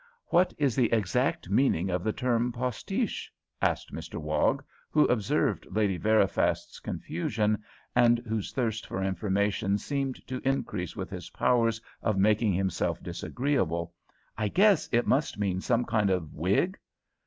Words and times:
"What 0.29 0.51
is 0.57 0.75
the 0.75 0.91
exact 0.91 1.47
meaning 1.47 1.91
of 1.91 2.03
the 2.03 2.11
term 2.11 2.51
postiche?" 2.51 3.29
asked 3.61 3.93
Mr 3.93 4.15
Wog, 4.15 4.63
who 4.89 5.05
observed 5.05 5.67
Lady 5.69 5.97
Veriphast's 5.99 6.79
confusion, 6.79 7.61
and 7.95 8.17
whose 8.27 8.51
thirst 8.51 8.87
for 8.87 9.03
information 9.03 9.77
seemed 9.77 10.19
to 10.25 10.41
increase 10.43 10.95
with 10.95 11.11
his 11.11 11.29
powers 11.29 11.79
of 12.01 12.17
making 12.17 12.53
himself 12.53 13.03
disagreeable; 13.03 13.93
"I 14.39 14.47
guess 14.47 14.89
it 14.91 15.05
must 15.05 15.37
mean 15.37 15.61
some 15.61 15.85
kind 15.85 16.09
of 16.09 16.33
wig." 16.33 16.79